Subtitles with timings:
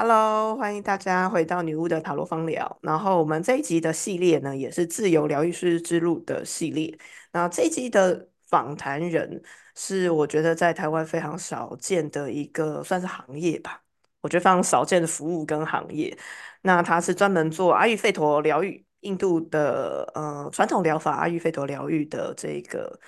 [0.00, 2.78] Hello，欢迎大家回到女巫的塔罗方疗。
[2.80, 6.98] 然后我们这一集的系列呢，也是自由疗愈师之路的系列。
[7.32, 9.42] 那这一集的访谈人
[9.76, 13.82] 是我觉得在台湾非常少见的一个算是行业吧，
[14.22, 16.16] 我觉得非常少见的服务跟行业。
[16.62, 22.98] 那他是专门做阿育吠陀疗愈，印度的呃传统疗法阿育吠陀疗愈的这个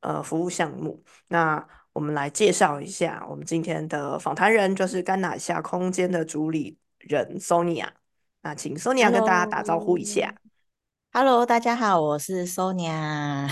[0.00, 1.02] 呃服务项目。
[1.28, 7.86] 那我们来介绍一下我们今天的访谈人，就是甘拿夏空间的主理人 Sonia。
[8.42, 10.34] 那请 Sonia 跟大家打招呼一下。
[11.12, 13.48] Hello，大家好，我是 Sonia。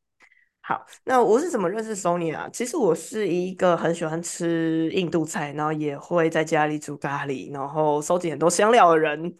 [0.62, 2.48] 好，那我是怎么认识 Sonia？
[2.50, 9.36] 其实我是一个很喜欢吃印度菜，然后也会在家里煮咖喱，然后收集很多香料的人。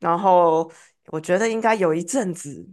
[0.00, 0.70] 然后
[1.06, 2.68] 我觉得应该有一阵子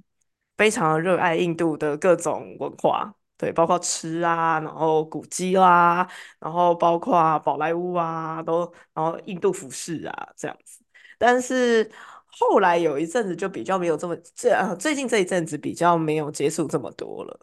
[0.58, 3.16] 非常热爱印度的各种文化。
[3.44, 6.08] 对，包括吃啊，然后古迹啦，
[6.40, 8.62] 然后包括宝莱坞啊，都
[8.94, 10.82] 然后印度服饰啊这样子。
[11.18, 11.92] 但是
[12.26, 17.38] 后来有一阵子就比较没有这么这呃，最近这一阵子比较没有接触这么多了。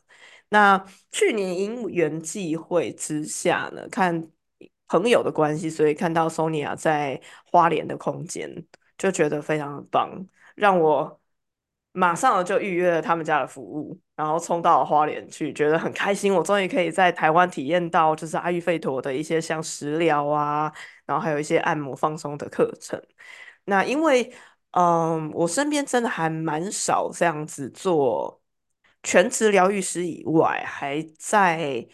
[0.49, 4.27] 那去年因缘际会之下呢，看
[4.89, 7.21] 朋友的关系，所以看到 Sonia 在
[7.53, 8.51] 花莲的空间，
[8.97, 11.20] 就觉得非常棒，让我
[11.93, 13.99] 马上就预约了他们家的服务。
[14.17, 16.35] 然后冲到花莲去，觉得很开心。
[16.35, 20.71] 我终于可以在台湾体验到，就是阿育吠陀的一些像食疗啊，
[21.07, 23.03] 然后还有一些按摩放松的课程。
[23.65, 24.31] 那因为，
[24.73, 28.43] 嗯，我身边真的还蛮少这样子做
[29.03, 31.89] 全职疗愈师以外，还在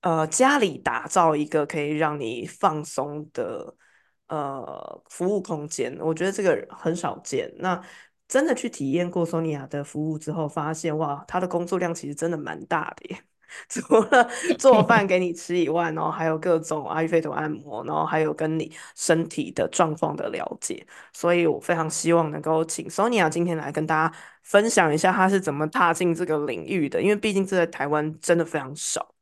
[0.00, 3.76] 呃家里打造一个可以让你放松的
[4.26, 5.96] 呃服务空间。
[6.00, 7.48] 我觉得这个很少见。
[7.58, 7.80] 那
[8.28, 13.18] 真的去体验过索尼娅的服务之后，发现哇，他的工作量其实真的蛮大的耶。
[13.68, 20.84] 除了做 饭给你吃以外，然后还有各种阿育吠陀按摩，然后还有跟你身体的状况的了解。
[21.12, 27.00] 所以我非常希望能够请 Sonia 今天来跟大家分享一下，他是怎么踏进这个领域的。
[27.00, 29.14] 因为毕竟这在台湾真的非常少。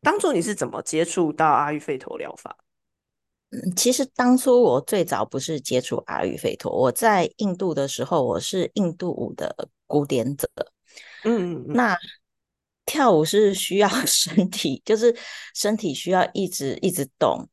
[0.00, 2.56] 当初你是怎么接触到阿育吠陀疗法？
[3.50, 10.46] 嗯，其实当初我最早不是接触阿育吠陀，我在印度的时候，我是印度舞的古典者。
[11.24, 11.72] 嗯嗯嗯。
[11.74, 11.96] 那
[12.84, 15.16] 跳舞是需要 身体，就是
[15.54, 17.48] 身体需要一直一直动。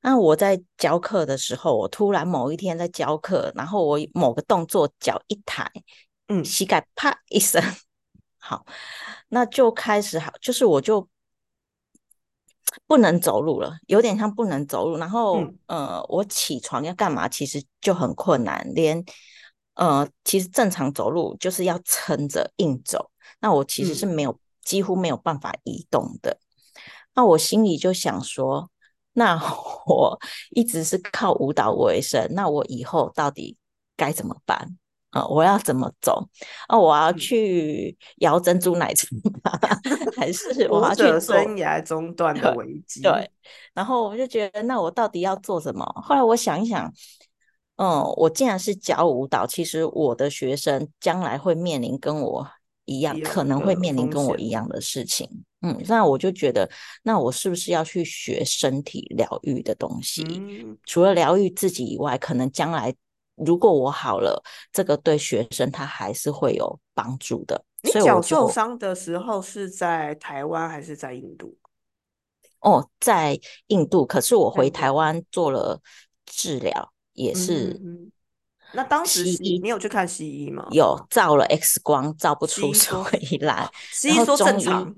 [0.00, 5.68] 那我在教课的时候，我突然某一天在教课，然后我某个动作脚一抬，
[6.28, 7.60] 嗯，膝盖啪一声，
[8.38, 8.64] 好，
[9.28, 11.08] 那就开始好，就是我就。
[12.86, 14.96] 不能走路了，有点像不能走路。
[14.96, 17.28] 然后，呃，我起床要干嘛？
[17.28, 19.04] 其实就很困难，连
[19.74, 23.10] 呃，其实正常走路就是要撑着硬走。
[23.40, 26.38] 那我其实是没有，几乎没有办法移动的。
[27.14, 28.70] 那我心里就想说，
[29.12, 29.38] 那
[29.86, 30.18] 我
[30.50, 33.56] 一直是靠舞蹈为生，那我以后到底
[33.96, 34.78] 该怎么办？
[35.12, 36.26] 啊，我要怎么走？
[36.68, 39.06] 啊，我要去摇珍珠奶茶，
[40.16, 43.02] 还是我要去做生涯中断的危机？
[43.02, 43.30] 对。
[43.74, 45.84] 然后我就觉得，那我到底要做什么？
[46.02, 46.90] 后来我想一想，
[47.76, 52.48] 嗯，我既然是教舞蹈，其实我的学生将来会面临跟我
[52.86, 55.28] 一样，可能会面临跟我一样的事情。
[55.60, 56.66] 嗯，那我就觉得，
[57.02, 60.24] 那我是不是要去学身体疗愈的东西？
[60.86, 62.94] 除了疗愈自己以外，可能将来。
[63.36, 67.64] 如果我好了，这个对学生他还是会有帮助的。
[67.82, 71.56] 你脚受伤的时候是在台湾还是在印度？
[72.60, 74.06] 哦，在印度。
[74.06, 75.80] 可是我回台湾做了
[76.26, 77.80] 治疗，也是。
[78.74, 80.66] 那当时西医，你有去看西医吗？
[80.70, 83.68] 有，照了 X 光，照不出所以来。
[83.90, 84.94] 西医说正常。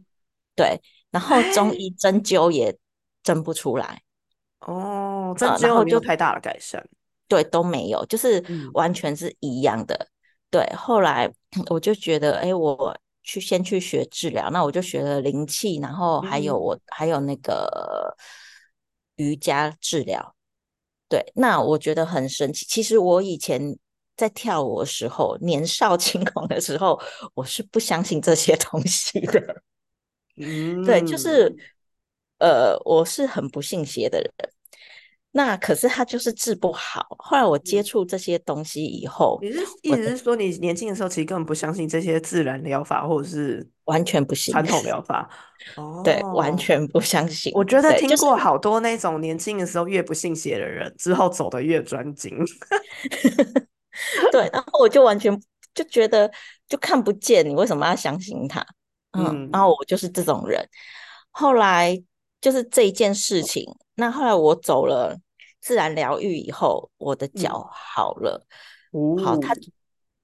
[0.54, 0.80] 对，
[1.10, 2.76] 然后中医针灸也
[3.22, 4.02] 针不出来。
[4.60, 6.86] 哦，针灸没有太大的改善。
[7.28, 10.08] 对，都没有，就是完全是一样的。
[10.50, 11.32] 对，后来
[11.68, 18.14] 我就觉得，哎，我去先去学治疗，那我就学了灵气，然后还有我还有那个
[19.16, 20.34] 瑜伽治疗。
[21.08, 22.64] 对，那我觉得很神奇。
[22.66, 23.76] 其实我以前
[24.16, 27.00] 在跳舞的时候，年少轻狂的时候，
[27.34, 29.62] 我是不相信这些东西的。
[30.36, 31.54] 嗯， 对，就是
[32.38, 34.30] 呃，我是很不信邪的人。
[35.36, 37.04] 那可是他就是治不好。
[37.18, 45.28] 后来我接触这些东西以后，你是意思是说，你年轻的时候其实根本不相信这些自然疗法，或者是完全不信传统疗 法？
[45.74, 47.52] 哦，对，完全不相信。
[47.52, 52.38] 我觉得听过好多那种年轻的时候越不信邪的人，之后走的越专精。
[54.30, 55.36] 对，然后我就完全
[55.74, 56.30] 就觉得
[56.68, 58.64] 就看不见，你为什么要相信他？
[59.18, 60.64] 嗯，然后我就是这种人。
[61.32, 62.00] 后来
[62.44, 63.64] 就是这一件事情，
[63.94, 65.18] 那后来我走了。
[65.66, 68.38] 自然疗愈以后，我的嗯，脚好了。
[69.24, 69.56] 好，哦，他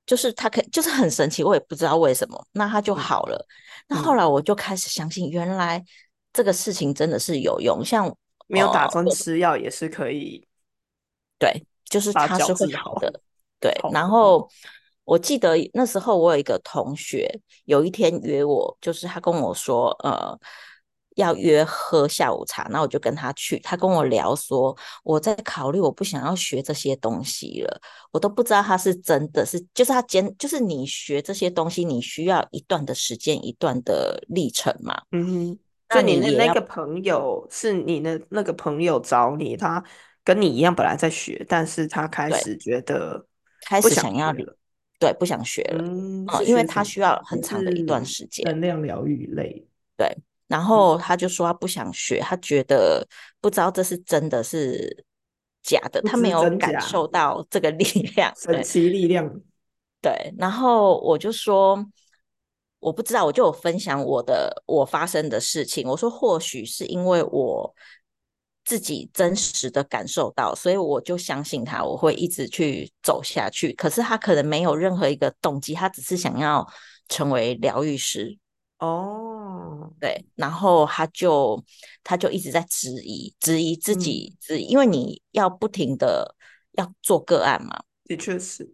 [0.05, 3.47] 就是他可以就是很神奇，我也不知道为什么，那他就嗯好了。
[3.89, 5.83] 那后嗯，来我就开始相信，原来
[6.31, 7.83] 这个事情真的是有用。
[7.83, 8.15] 像
[8.49, 10.47] 没有打针呃，吃药也是可以
[11.39, 13.11] 对，就是把脚它是会好，的。
[13.59, 14.47] 对，然后
[15.05, 20.39] 我记得那时候我有一个同学，有一天约我，就是他跟我说，呃，
[21.17, 23.59] 要约喝下午茶，那我就跟他去。
[23.61, 27.81] 他跟我聊说，我在考虑，我不想要学这些东西了，
[28.13, 35.03] 我都不知道他是真的是，就是他坚，就是你学这些东西，你需要一段的时间，一段的历程嘛。
[35.13, 35.59] 嗯哼，
[35.91, 39.83] 那你那你也要那个朋友是你的那个朋友找你，他
[40.23, 43.27] 跟你一样本来在学，但是他开始觉得
[43.67, 44.57] 开不想始想要了，
[44.99, 46.63] 对不想学了，嗯，因为？
[46.65, 48.45] 他需要很长的一段时间。
[48.47, 49.67] 能量疗愈类，
[49.97, 50.17] 对，
[50.51, 53.07] 然嗯，后他就说他不想学，他觉得
[53.41, 55.05] 不知道这是真的是
[55.63, 57.85] 假的，他没有感，受到这个力
[58.17, 58.33] 量。
[58.37, 59.33] 神奇力量，
[60.03, 61.87] 对，然后我就说
[62.81, 65.87] 我不知道，我就有分享我的我发生的事情。
[65.87, 67.73] 我说或许是因为我
[68.65, 73.73] 自己真实的感受到，所以我就相信他，我会一直去走下去。
[73.75, 76.67] 可是他可能没有任何一个动机，他只是想要
[77.09, 78.37] 成为疗愈师。
[78.81, 81.63] 哦，对，然后他就
[82.03, 86.35] 他就一直在质疑，质疑自嗯，己，质疑，因为你要不停的
[86.73, 88.65] 要做个案嘛，的确是，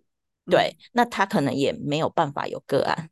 [0.46, 0.50] 嗯。
[0.50, 3.10] 对，那他可能也没有办法有个案，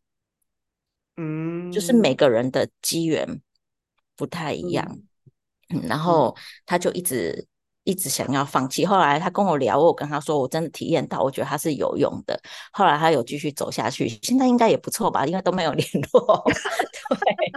[1.16, 1.70] 嗯。
[1.70, 2.14] 就是每。
[2.14, 3.42] 嗯个人的机缘
[4.14, 5.00] 不太一样，
[5.68, 7.48] 然嗯，后他就一直
[7.84, 8.84] 一直想要放弃。
[8.84, 12.38] 后来他跟我聊，我跟他说，我真的体验到，我觉得他是有用的。
[12.72, 16.44] 后来他有继续走下去，现在应该也不错吧，因为都没有联络。
[17.08, 17.52] 对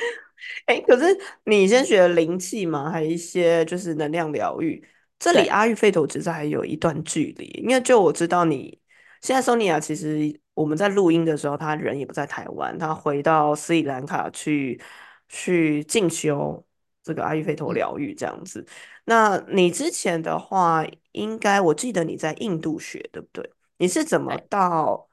[0.66, 4.82] 哎，可是你先学灵气嘛，还有一些就是能量疗愈，
[5.18, 7.46] 这里，阿育吠陀其实还有一段距离。
[7.62, 8.80] 因为就我知道你
[9.20, 14.80] 现在 Sonia 其实我们在录音的时候，他人也不在台湾，他回到斯里兰卡去
[15.28, 16.64] 去进修
[17.10, 18.64] 这个阿育吠陀嗯，疗愈这样子。
[19.04, 23.52] 那你之前的话，应该我记得你在印度学，对不对？
[23.78, 24.36] 你是怎么。
[24.48, 25.08] 到？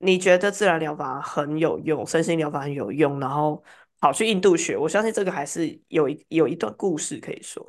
[0.00, 3.60] 你觉得自然疗法很有用，身心疗法很有用，然后
[4.00, 7.66] 跑去印度学，我相信这个还是有一有一段故事可以说。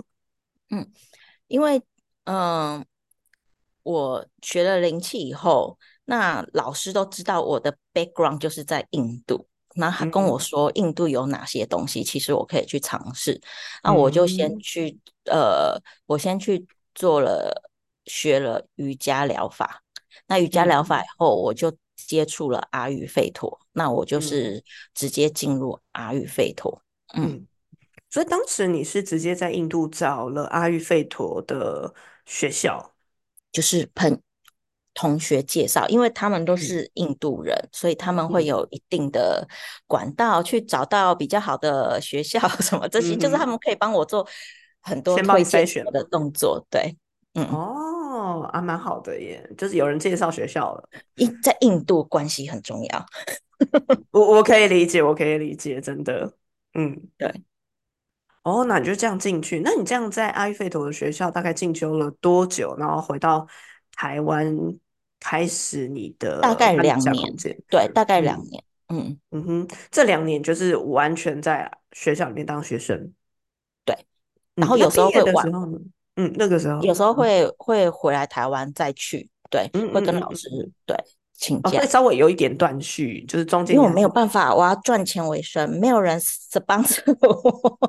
[0.70, 0.88] 嗯，
[1.48, 1.81] 因为
[2.26, 2.86] 嗯、
[3.81, 9.48] 我学了灵气以后，那老师都知道我的 background 就是在印度。
[9.75, 13.39] 那他跟我嗯说印度有哪些东西，其实我可以去尝试。
[13.83, 17.71] 那我就先嗯去，呃，我先去做了
[18.06, 19.83] 学了瑜伽疗法。
[20.27, 23.60] 那瑜伽疗法以嗯后，我就接触了阿育吠陀。
[23.74, 24.63] 那我就嗯是
[24.94, 26.81] 直接进入阿育吠陀。
[27.13, 27.25] 嗯。
[27.25, 27.48] 嗯，
[28.10, 31.94] 所以当时你是直接在印度找了阿育吠陀的
[32.25, 32.95] 学校。
[33.51, 34.21] 就是朋
[35.00, 39.48] 同学介绍，因为他们都嗯是印度人，所以他们会嗯有一定的
[39.88, 44.28] 管道去找到比较好的学校 什么这些，就是他们可以帮我做
[44.81, 46.62] 很多推荐筛选的动作。
[46.69, 46.98] 对，
[47.36, 50.90] 嗯，哦，啊，蛮好的耶，就是有人介绍学校了。
[51.16, 53.06] 印在印度关系很重要。
[54.12, 56.34] 我我可以理解，我可以理解，真的。
[56.74, 56.94] 嗯。
[57.18, 57.34] 对，
[58.44, 59.62] 哦，那你就这样进去。
[59.63, 62.76] 那你这样在阿育吠陀的学校大概进修了多久？
[62.78, 63.47] 然后回到
[63.94, 64.54] 台湾
[65.19, 67.35] 开始你的大概两年。
[67.69, 68.64] 对，大概两嗯年。
[68.90, 73.11] 嗯，嗯哼，这两年就是完全在学校里面当学生。
[73.85, 73.95] 对。
[74.56, 75.52] 然嗯，后有时候会晚？
[76.16, 80.97] 嗯，那个时候，有时候嗯会会回来台湾再去，对，嗯会跟嗯老师嗯，对
[81.33, 81.85] 请假。
[81.85, 87.80] 稍微有一点断续，就是中间因为我没有办法，我要赚钱为生，没有人 sponsor 我。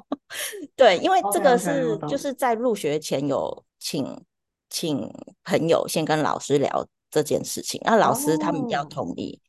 [0.76, 2.16] 对，因为这个是就。
[2.16, 4.22] 是在入学前有请
[4.68, 9.40] 请朋友先跟老师聊这件事情，那老师他们要哦，同意。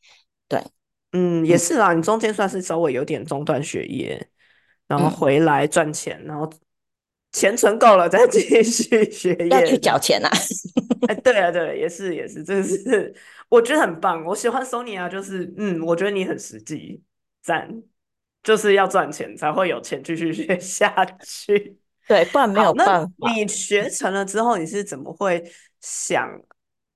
[0.48, 0.62] 对，
[1.14, 4.30] 嗯，也嗯是啦，你中间算是稍微有点中断学业，
[4.88, 6.52] 然后嗯，回来赚钱，然后
[7.32, 9.80] 钱存够了再继续学 要去业，这样。
[9.82, 10.30] 缴钱啊。
[11.08, 13.16] 哎，对啊，对啊，也是也是，这个是
[13.50, 14.24] 我觉得很棒。
[14.26, 17.02] 我喜欢 Sony 啊，就是嗯，我觉得你很实际，
[17.42, 17.70] 赞，
[18.44, 21.78] 就是要赚钱才会有钱继续学下去。
[22.08, 23.32] 对，不然没，有那办法。
[23.34, 25.44] 你学成了之后，你是怎么会
[25.80, 26.30] 想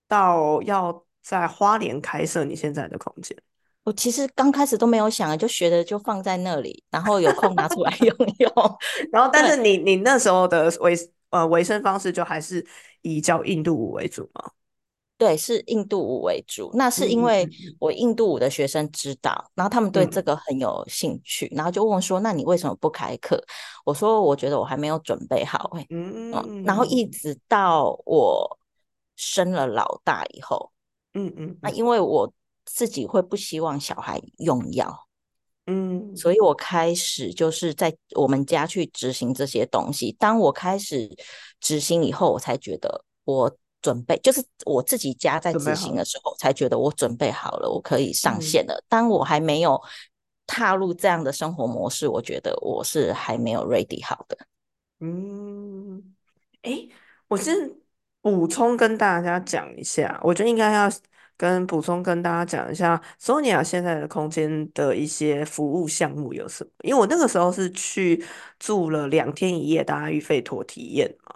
[0.07, 3.37] 到要在花莲开设你现在的空间？
[3.83, 8.51] 我其实刚开始都没有想，就学的就放在那里，然后有空拿出来 用用。
[9.11, 10.95] 然后，但，是你你那时候的维
[11.29, 12.65] 呃维生方式就还是
[13.03, 14.49] 以教印度舞为主吗？
[15.17, 16.71] 对，是印度舞为主。
[16.73, 17.47] 那是嗯因为
[17.79, 23.41] 我印度舞的学生知道，然后他们对这嗯个很有兴趣，然后就问说：“那你为什么不开课？”
[23.85, 28.59] 我说：“我觉得我还没有准备好。”哎，嗯，然后一嗯直到我
[29.15, 30.71] 生了老大以后，
[31.13, 32.33] 那嗯嗯那因为我
[32.65, 35.07] 自己会不希望小孩用药，
[35.67, 40.11] 嗯，所以我开始就是在我们家去执行这些东西。
[40.13, 41.09] 当我开始
[41.59, 45.75] 执行以后，我才觉得我准备，就是我自己家在执。
[45.75, 48.83] 行的时候，才觉得我准备好了，我可以上嗯线了。
[48.89, 49.79] 当我还没有
[50.47, 54.37] 踏入这样的生活模式，我觉得我是还没有 ready 好的。
[54.99, 56.15] 嗯，
[56.63, 56.89] 诶，
[57.27, 57.79] 我是
[58.25, 60.89] 补充跟大家讲一下，我觉得应该要
[61.37, 66.71] 跟补充跟大家讲一下 Sonia 现在的空间的一些服务项目有什么。
[66.81, 68.25] 因为我那个时候是去
[68.57, 71.35] 住了两天一夜的阿育吠陀体验嘛，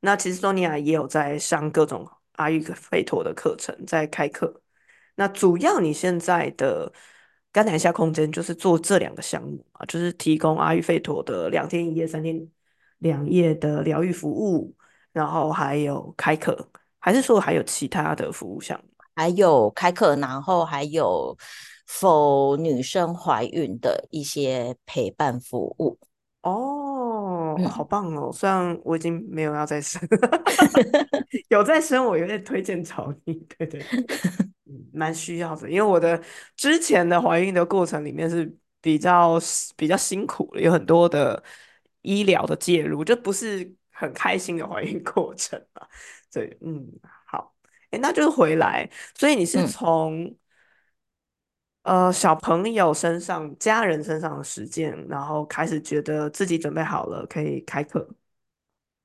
[0.00, 4.60] 那其实 Sonia 也有在上各种阿育吠陀的课程，在开课。
[5.14, 6.92] 那主要你现在的
[7.52, 12.48] 甘南夏空间就是做这两个项目啊，就是提供阿育吠陀的两天一夜、三天
[12.98, 14.74] 两夜的疗愈服务，
[15.16, 16.54] 然后还有开课，
[16.98, 18.90] 还是说还有其他的服务项目？
[19.14, 21.34] 还有开课，然后还有
[21.86, 25.98] 否女生怀孕的一些陪伴服务。
[26.42, 28.30] 哦，好嗯，棒哦！
[28.30, 29.98] 虽然我已经没有要再生，
[31.48, 33.32] 有再生我有点推荐找你。
[33.56, 33.82] 对对
[34.92, 36.22] 蛮需要的，因为我的
[36.56, 39.40] 之前的怀孕的过程里面是比较
[39.76, 41.42] 比较辛苦的，有很多的
[42.02, 45.88] 医疗的介入，就不是很开心的怀孕过程啊。
[46.32, 46.86] 对，嗯，
[47.26, 47.54] 好，
[47.90, 50.36] 诶，那就是回来，所以你是嗯，从
[51.82, 58.08] 呃小朋友身上、家人身上的实践，然后开始觉得自己准备好了，可以开课。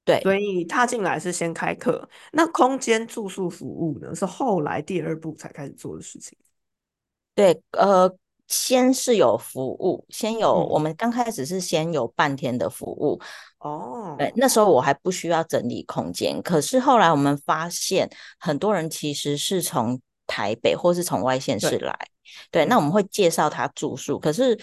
[0.03, 6.35] 对所以踏进来是先开课，那空间住宿服务呢，是后来第二步才开始做的事情。
[7.35, 8.11] 对，呃，
[8.47, 13.21] 先是有服务，先有我嗯，们刚开始是先有半天的服务，
[14.17, 21.99] 对，哦，那时候我还不需要整理空间，可是后来我们发现，很多人其实是从台北或是从外县市对，来，
[22.49, 22.77] 对，那嗯。
[22.77, 24.57] 我们会介绍他住宿，可是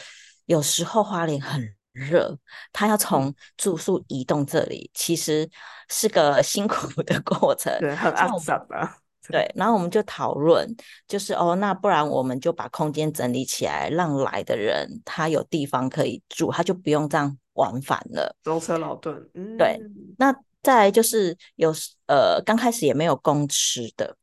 [0.46, 1.62] 有时候花莲很
[1.92, 2.36] 热，
[2.72, 5.48] 他要嗯，从住宿移动这里，其实
[5.88, 8.10] 是个辛苦的过程，对，很。
[8.12, 8.96] 阿所以我们杂啊，
[9.30, 10.66] 对，然后我们就讨论，
[11.06, 18.34] 就是哦，那不然我们就把空间整理起来，让来的人他有地方可以住，他就不用这样往返了。
[18.42, 19.14] 舟车劳顿，
[19.58, 24.16] 对，嗯那再来就是有时呃，刚开始也没有公吃的，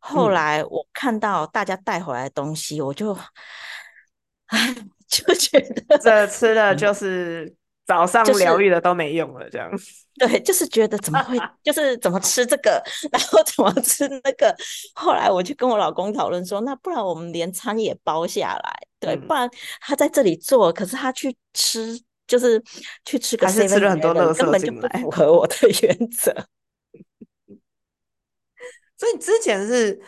[0.00, 3.16] 后嗯，来我看到大家带回来的东西，我就，
[4.46, 4.74] 唉，
[5.06, 7.54] 就觉得，这吃的嗯，就是
[7.88, 9.70] 早上疗愈的都没用了，这样，
[10.18, 12.80] 对，就是觉得怎么会， 就是怎么吃这个，
[13.10, 14.54] 然后怎么吃那个。
[14.94, 22.62] 后来我就跟我老公讨论说，那不然我们连餐也包下来，对，不嗯，然他在这里做，可是他去吃，就是
[23.06, 25.10] 去吃个还是吃了很多垃圾根本就不符。
[25.10, 26.30] 合我的原则。
[28.98, 29.98] 所以之前是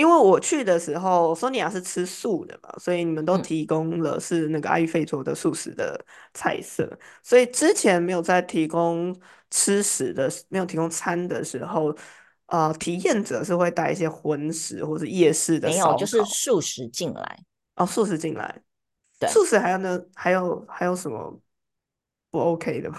[0.00, 6.02] 因为我去的时候，索尼娅是吃素的嘛，所以你们都嗯，提供了是那个阿育吠陀的素食的
[6.32, 6.90] 菜色，
[7.22, 9.14] 所以之前没有在提供
[9.50, 11.94] 吃食的，没有提供餐的时候，
[12.46, 17.38] 呃，体验者是会带一些荤食或者夜市的没有，就是素食进来。
[17.76, 18.62] 哦，素食进来，
[19.18, 21.38] 对，素食还有呢，还有还有什么
[22.30, 22.98] 不 OK 的吗？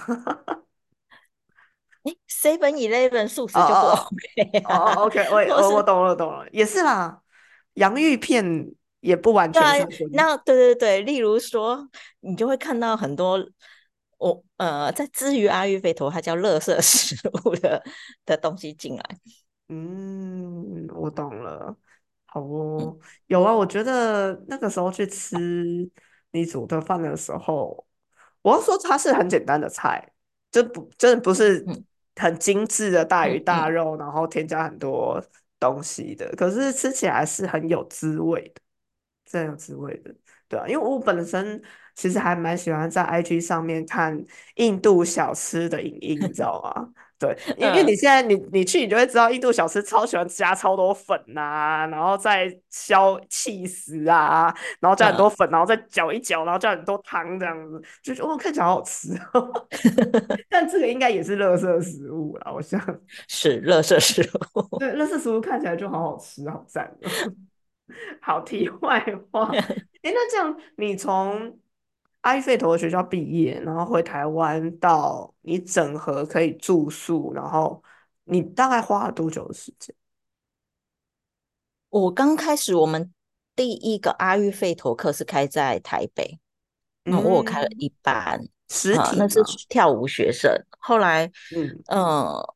[2.03, 7.22] 哎，Seven Eleven 素哦食就不 OK 啊，哦，OK，我 我我懂了懂了，也是啦，
[7.74, 9.62] 洋芋片也不完全。
[10.12, 11.88] 那对对对，例如说，
[12.22, 13.39] 你就会看到很多
[14.17, 17.15] 我呃，在之于阿育吠陀，它叫垃圾食
[17.46, 17.84] 物的
[18.25, 19.03] 的东西进来。
[19.70, 21.75] 嗯，我懂了。
[22.25, 25.38] 好嗯哦，有啊，我觉得那个时候去吃
[26.31, 27.86] 你煮的饭的时候，
[28.41, 30.12] 我要说它是很简单的菜，
[30.50, 31.84] 就不真的不是嗯
[32.22, 35.22] 很精致的大鱼嗯嗯，大肉，然后添加很多
[35.60, 38.62] 东西的，可是吃起来是很有滋味的。
[39.30, 40.13] 是很有滋味的，
[40.50, 41.62] 对啊，因为我本身
[41.95, 44.24] 其实还蛮喜欢在 IG 上面看
[44.55, 46.89] 印度小吃的影音，你知道吗？
[47.19, 59.67] 对，因为你嗯，现在你你去，你就会知道印度小吃超喜欢加超多粉呐、然后再削气死啊，然后加很多嗯，粉，然后再搅一搅，然后加很多汤这样子，就觉得哦看起来好好吃哦。
[60.50, 62.81] 但这个应该也是垃圾食物啦，我想。
[63.29, 64.77] 是垃圾食物。
[64.79, 67.12] 对，垃圾食物看起来就好好吃，好赞哦。
[68.19, 69.00] 好，题外
[69.31, 71.55] 话，诶，那这样你从
[72.22, 77.84] 阿育吠陀学校毕业，然后回台湾到你整合可以住宿，然后
[78.25, 79.96] 你大概花了多久的时间？
[81.90, 83.12] 我刚开始我们
[83.56, 86.40] 第一个阿育吠陀课是开在台北，
[87.04, 89.44] 那我有开了嗯，一班，实啊、那是？
[89.68, 90.50] 跳舞学生。
[90.80, 91.25] 后来，
[91.56, 92.56] 嗯呃，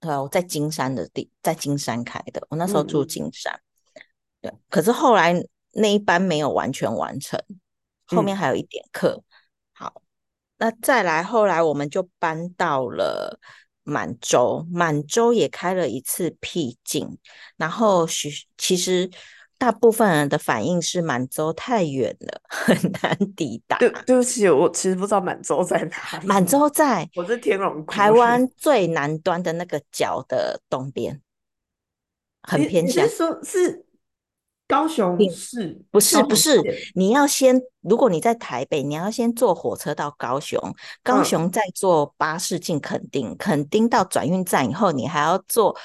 [0.00, 3.60] 呃，我在金山的地，在金山开的，我那时候住金山。
[4.40, 5.34] 对，可是后来
[5.72, 7.38] 那一班没有完全完成，
[8.06, 9.22] 后面嗯还有一点课。
[9.72, 10.02] 好，
[10.58, 13.38] 那再来，后来我们就搬到了
[13.82, 17.18] 满洲，满洲也开了一次僻静，
[17.56, 19.10] 然后许其实
[19.58, 24.02] 大部分人的反应是满洲太远了，很难抵对，达。
[24.02, 28.10] 对不起，我其实不知道满洲在哪满，洲在我是天龙台。
[28.10, 31.20] 湾最南端的那个角的东边，
[32.42, 33.04] 很偏向。
[33.04, 33.86] 你是说是
[34.66, 36.74] 高雄市、不是高不是，雄县？
[36.94, 40.58] 你要先，如果你在台北，你要先坐火车到高雄，
[41.02, 45.76] 高嗯，雄再坐巴士进垦丁，垦丁到转运站以后，你还要坐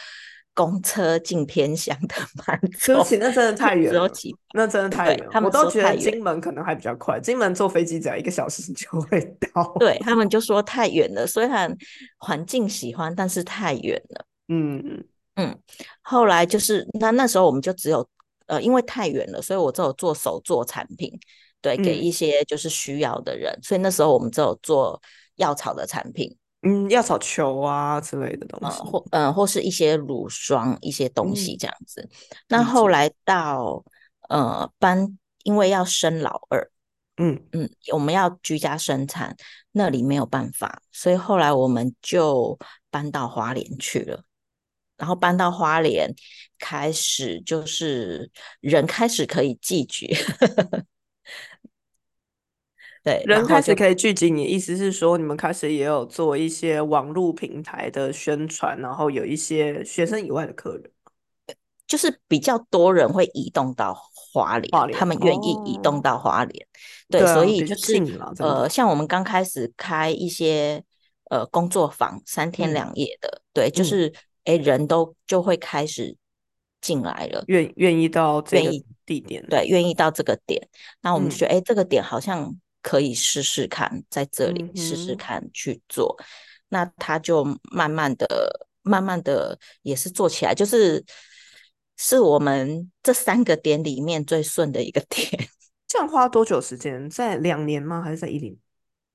[0.53, 2.15] 公车进偏乡的
[2.48, 4.09] 满洲，对不起，那真的太远了，
[4.53, 5.29] 那真的太远了。
[5.31, 9.21] 他们我都觉得金门可能还比较快，金门坐飞机只要一个小时就会
[9.53, 9.75] 到。
[9.79, 11.74] 对他们就说太远了，虽然
[12.17, 14.25] 环境喜欢，但是太远了。
[14.48, 15.03] 嗯
[15.36, 15.57] 嗯，
[16.01, 18.05] 后来就是那那时候我们就只有
[18.50, 21.12] 呃，因为太远了，所以我只有做手做产品，
[21.62, 25.00] 对，给一嗯些就是需要的人，所以那时候我们只有做
[25.36, 28.82] 药草的产品，嗯，药草球啊之类的东呃，西。
[28.82, 32.10] 或呃或是一些乳霜一些东西嗯，这样子。
[32.48, 32.63] 那。
[32.63, 33.84] 后来到
[34.29, 36.72] 呃搬，因为要生老二，
[37.18, 39.38] 嗯嗯，我们要居家生产，
[39.74, 42.58] 那里没有办法，所以后来我们就
[42.89, 44.24] 搬到花莲去了。
[45.00, 46.13] 然后搬到花莲，
[46.60, 48.29] 开始就是
[48.60, 50.13] 人开始可以聚集，
[53.01, 60.91] 对，人开始可以聚集，你的意思是说，你们开始也有做一些网络平台的宣传，然后有一些学生以外的客人，
[61.88, 66.68] 就是比较多人会移动到花莲，他们愿意移动哦，到花莲，
[67.10, 67.98] 对，对啊，所以就是
[68.39, 70.84] 呃，像我们刚开始开一些
[71.29, 72.74] 呃工作坊，三天嗯。
[72.74, 74.13] 两夜的，对，就嗯，是
[74.50, 76.15] 诶人都就会开始
[76.82, 77.43] 进来了。
[77.47, 80.67] 愿愿意到这个愿意地点，对，愿意到这个点，
[81.02, 86.17] 那我们就觉嗯得，哎，这个点好像可以试试看，在这里嗯试试，看去做，
[86.69, 91.04] 那他就慢慢的、慢慢的也是做起来，就是
[91.97, 95.28] 是我们这三个点里面最顺的一个点。
[95.88, 97.10] 这样花多久时间？
[97.10, 98.02] 在两年吗？
[98.02, 98.56] 还是在一年？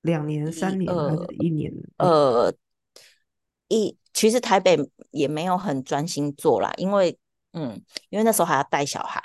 [0.02, 1.72] 两年、三年还是呃一年？
[1.96, 2.52] 呃
[3.68, 4.78] 一，其实台北
[5.10, 7.18] 也没有很专心做啦，因为
[7.52, 9.20] 嗯，因为那时候还要带小孩，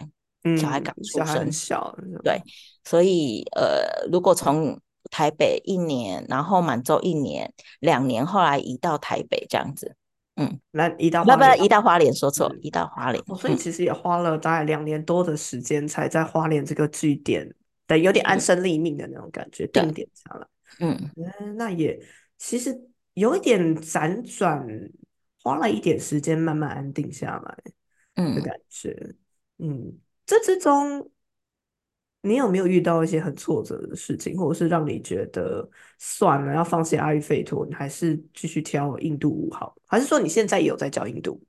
[0.59, 2.41] 小孩嗯，刚小孩很出生，小，对，
[2.83, 4.77] 所以呃，如果从
[5.09, 9.95] 台北一年，然后满洲一年、两年，后来移到台北这样子，
[10.35, 12.59] 嗯，来移到不不，花莲，移到花莲，说错，嗯。
[12.61, 17.47] 移到花莲，哦，所以嗯其实也花了大概两年多的时间，才在花莲这个据点，
[17.87, 20.47] 对，有点安嗯，身立命的那种感觉，对，定点下来。
[20.79, 21.99] 嗯嗯，那也
[22.37, 22.79] 其实
[23.19, 24.65] 有一点辗转，
[25.43, 27.57] 花了一点时间慢慢安定下来
[28.15, 29.15] 嗯的嗯，感觉。
[29.57, 31.11] 嗯，这之中
[32.21, 39.75] 你有没有遇到一些很挫折的事情，或者是让你觉得算了，要放弃阿育吠陀，你还是继续挑印度舞好？
[39.85, 41.43] 还是说你现在也有在教印度舞？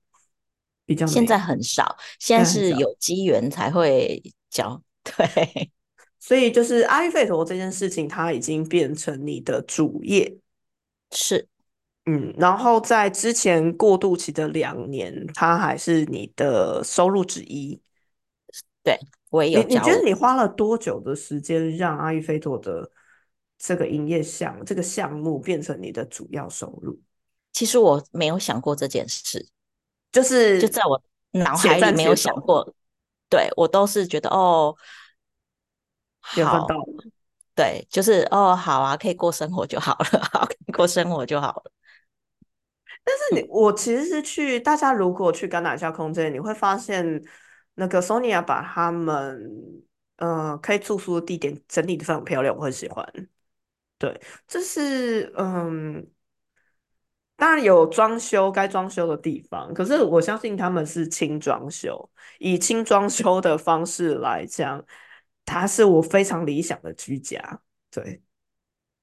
[0.87, 2.44] 比较现在，很少，现在。
[2.44, 5.70] 是有机缘才会教， 对，
[6.18, 10.37] 所以就是阿育吠陀这件事情，它已经变成你的主业，
[11.12, 11.46] 是，
[12.06, 17.80] 嗯，然后在之前过渡期的两年，它还是你的收入之一。
[18.82, 22.90] 对，我也你你有教舞，觉得你花了多久的时间让阿育吠陀的
[23.58, 26.98] 这个营业项这个项目变成你的主要收入？
[27.52, 29.46] 其实我没有想过这件事，
[30.10, 31.00] 就是就在我
[31.32, 32.74] 脑海里没有想过，
[33.28, 34.74] 对我都是觉得哦，
[36.44, 36.66] 好。
[37.54, 41.69] 对，就是哦，好啊，可以过生活就好了， 好，可以过生活就好了。
[43.10, 47.20] 但是你，我其实是去，大家如果去甘乃下空间，你会发现
[47.74, 49.50] 那个 Sonia 把他们
[50.18, 53.04] 呃可以住宿的地点整理的非常漂亮，我很喜欢。
[53.98, 56.06] 对，这是嗯，
[57.36, 64.84] 当然有装修该装修的地方，可是我相信他们是轻装修，以轻装修的方式来讲，
[65.44, 67.60] 它是我非常理想的居家。
[67.90, 68.22] 对，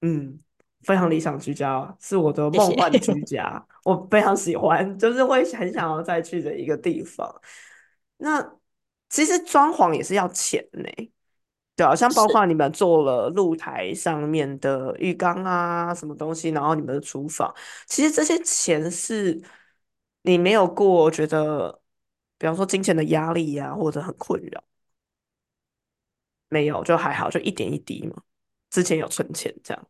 [0.02, 0.40] 嗯，
[0.84, 2.50] 非常理想居家，是我的。
[2.52, 7.30] 梦幻居 家，我非常喜欢，就是会很想要再去的一个地方。
[8.18, 8.56] 那
[9.10, 10.84] 其实装潢也是要钱呢，
[11.76, 17.54] 对啊，像包，括你们做了露台上面的浴缸啊，什么东西，然后你们的厨房，
[17.86, 19.42] 其实这些钱是
[20.24, 21.82] 你没有过，觉得
[22.38, 24.64] 比方说金钱的压力呀、或者很困扰？
[26.50, 28.22] 没有，就还好，就一点一滴嘛。
[28.70, 29.88] 之前有存钱这样。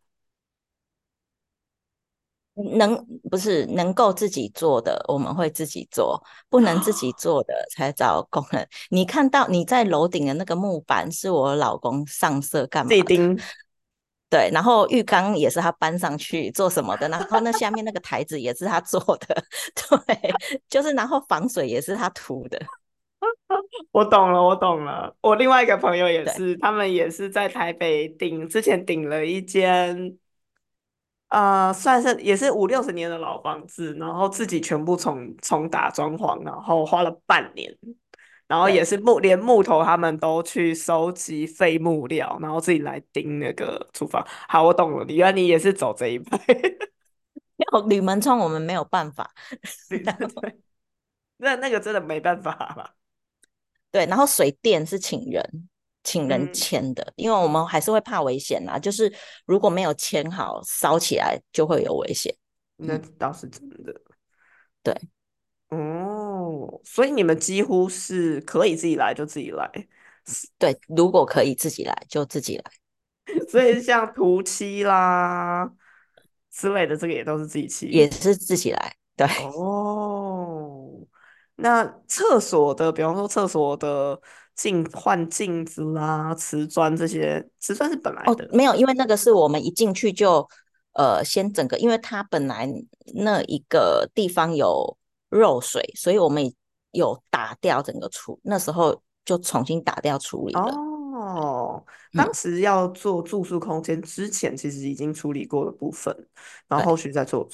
[2.76, 2.96] 能
[3.30, 8.68] 不是能够自己做的，我们会自己做；不能自己做的，才找工人。
[8.90, 13.40] 你看到你在楼顶的那个木板，是我老公上色干嘛钉。
[14.30, 19.44] 对，然后浴缸也是他搬上去做什么的，然后那下面那个台子也是他做的，
[20.06, 20.34] 对，
[20.68, 22.60] 就是然后防水也是他涂的。
[23.92, 25.16] 我懂了，我懂了。
[25.22, 30.18] 我另外一个朋友也是，他们也是在台北顶，之前顶了一间，
[31.30, 37.76] 呃，算是也是五六十年的老房子，然后自己全部重重打装潢，然后花了半年，
[38.48, 44.26] 然后也，是木连木头他们都去收集废木料，然后自己来钉那个厨房。
[44.48, 46.40] 好，我懂了，原来你也是走这一派。
[47.58, 49.30] 要铝门窗我们没有办法。
[49.90, 50.60] 对对对，
[51.38, 52.92] 那那个真的没办法了。
[53.92, 55.68] 对，然后水电是请人，
[56.08, 58.80] 请人嗯，签的，因为我们还是会怕危险啦。
[58.80, 59.14] 就是
[59.46, 62.34] 如果没有签好，烧起来就会有危险。
[62.78, 63.94] 那嗯，倒是真的。
[64.82, 64.96] 对
[65.68, 69.70] 哦，所以你们几乎是可以自己来就自己来，
[70.58, 72.64] 对，如果可以自己来就自己来，
[73.52, 75.70] 所以 像涂漆啦
[76.52, 77.88] 之类的，这个也都是自己漆。
[77.88, 78.96] 也是自己来。
[79.18, 80.90] 对，哦，
[81.56, 84.18] 那厕所的，比方说厕所的
[84.58, 90.46] 镜换镜子啦、瓷砖这些，瓷砖是本来哦，的没有，因为那个是我们一进去就
[90.94, 92.68] 呃先整个，因为它本来
[93.14, 94.98] 那一个地方有
[95.30, 96.54] 漏水，所以我们
[96.92, 100.62] 有打掉整个处，那时候就重新打掉处理了。
[100.62, 101.84] 哦。
[102.14, 106.16] 当嗯，时要做住宿空间之前，其实已经处理过的部分，
[106.68, 107.48] 然后后对续再做。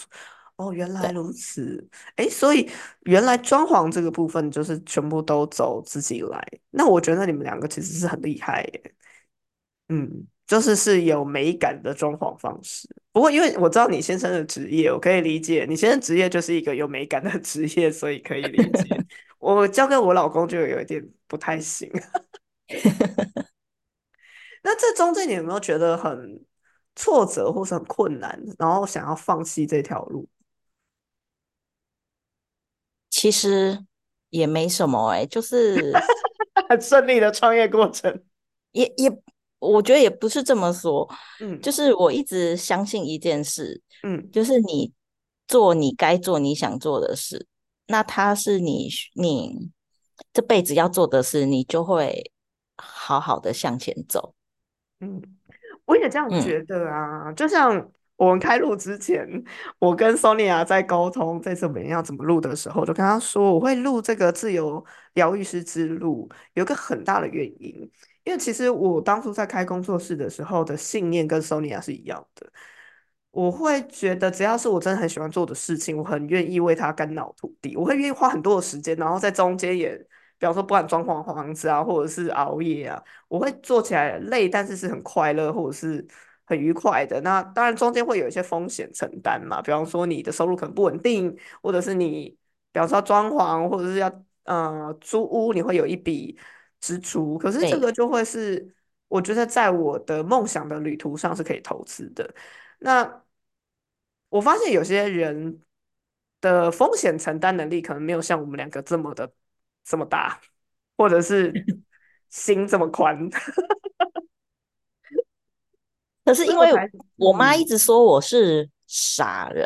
[0.63, 1.11] 哦，原来。
[1.11, 1.87] 如此。
[2.15, 2.69] 哎，所以
[3.01, 6.45] 原来装潢这个部分就是全部都走自己来。
[6.71, 8.93] 那我觉得你们两个其实是很厉害耶。
[9.89, 12.87] 嗯，就是是有美感的装潢方式。
[13.11, 19.05] 不过因为我知道你先生的职业，我可以理解你先生职业就是一个有美感的 职业，所以可以理解。
[19.39, 21.91] 我交给我老公就有一点不太行。
[24.63, 26.41] 那这中间你有没有觉得很
[26.95, 30.27] 挫折或是很困难，然后想要放弃这条路？
[33.23, 33.79] 其实
[34.31, 35.93] 也没什么哎、就是
[36.67, 38.21] 很 顺利的创业过程。
[38.73, 39.09] 也也，
[39.59, 41.09] 我觉得也不是这么说，
[41.39, 44.91] 嗯就是我一直相信一件事，嗯就是你
[45.47, 47.47] 做你该做你想做的事，
[47.87, 49.71] 那它是你你
[50.33, 52.29] 这辈子要做的事，你就会
[52.75, 54.35] 好好的向前走。
[54.99, 55.21] 嗯。
[55.85, 57.89] 我也这样嗯，觉得啊，就像
[58.23, 59.27] 我们开录之前，
[59.79, 64.83] 我跟 Sonia 在沟通这次我们要怎么录的时候，就跟她说我会录这个自由
[65.13, 67.89] 疗愈师之路，有个很大的原因，
[68.23, 72.49] 因为其实我当初在开工作室的时候的信念跟 Sonia 是一样的，
[73.31, 79.97] 我会觉得只要是我真的很喜欢做的事情，我很愿意为它肝脑涂地，我会愿意花很多的时间，然后在中间也，
[80.37, 83.03] 比方说不管装潢房子啊，或者是熬夜啊。
[83.27, 86.05] 我会做起来累，但是是很快乐或者是
[86.45, 87.19] 很愉快的。
[87.21, 92.37] 那当然中间会有一些风险承担嘛，比方说你的收入可能不稳定，或者是你
[92.71, 96.37] 比方说装潢或者是要呃租屋，你会有一笔
[96.79, 97.37] 支出。
[97.37, 98.75] 可是这，个就会是
[99.07, 102.33] 我觉得在我的梦想的旅途上是可以投资的。
[102.79, 103.23] 那
[104.29, 105.61] 我发现有些人
[106.41, 109.31] 的风险承担能力可能没有像我们两个这么的
[109.83, 110.41] 这么大，
[110.97, 111.53] 或者是
[112.29, 113.29] 心这么宽。
[116.25, 116.69] 可是因为
[117.17, 117.67] 我妈一嗯。
[117.67, 119.65] 直说我是傻人，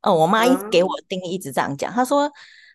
[0.00, 2.30] 嗯，我妈一给我定义一直这样讲，她说，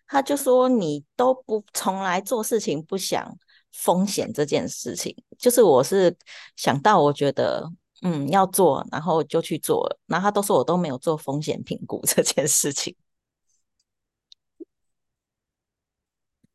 [0.06, 3.36] 她就说你都不从来做事情不想
[3.72, 6.16] 风险这件事情，就是我是
[6.56, 7.70] 想到我觉得
[8.02, 12.94] 嗯要做，然后就去做了，然后她都说我都没有做风险评估这件事情，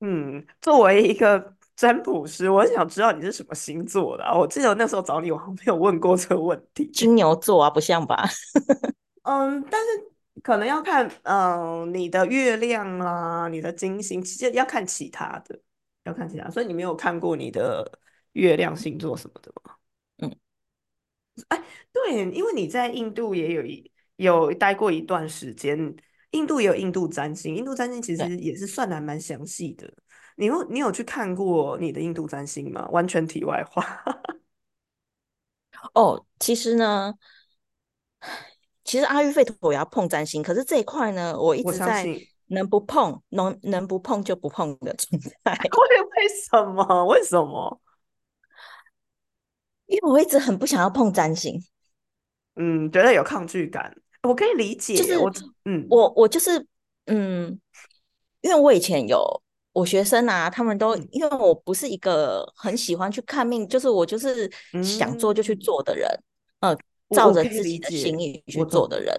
[0.01, 6.85] 嗯，作为一个占卜师，我想知道你是什么星座的啊我记得我那时候找你，我好像没有问过这个问题。
[6.91, 8.27] 金牛座啊不像吧？
[9.23, 9.87] 嗯，但是
[10.43, 15.57] 可能要看嗯你的月亮啦，你的金星，其实要看其他的，
[16.03, 16.49] 要看其他。
[16.49, 17.89] 所以你没有看过你的
[18.33, 19.75] 月亮星座什么的吗？
[20.17, 20.35] 嗯，
[21.47, 21.63] 哎
[21.93, 25.95] 对，因为你在印度也有一有待过一段时间，
[26.31, 29.89] 印度也有印度占星，印度占星其，实也是算的还蛮详细的。
[30.39, 32.87] 你有你有去看过你的印度占星吗？
[32.91, 33.85] 完全题外话，
[35.93, 37.13] 哦，其实呢。
[38.85, 42.05] 其实阿育吠陀也要碰占星，可是这一块呢，我一我直在。
[42.51, 45.51] 能不碰，能能不碰就不碰的状态。
[45.53, 47.05] 为 为什么？
[47.05, 47.79] 为什么？
[49.85, 51.61] 因为我一直很不想要碰占星，
[52.55, 54.95] 嗯，觉得有抗拒感，我可以理解。
[54.95, 55.31] 就是我
[55.65, 56.65] 嗯我我就是
[57.05, 57.59] 嗯，
[58.41, 64.49] 因为我以前有我学生啊，他们都嗯因为我不是一个很喜欢去看命，就是我就是
[64.83, 66.09] 想做就去嗯，做的人，
[66.61, 66.75] 呃，
[67.15, 68.63] 照着自己，的心意去。
[68.65, 69.15] 做的人。